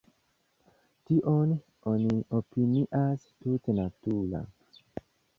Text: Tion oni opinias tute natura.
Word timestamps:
Tion 1.09 1.51
oni 1.91 2.15
opinias 2.37 3.27
tute 3.43 3.75
natura. 3.81 4.41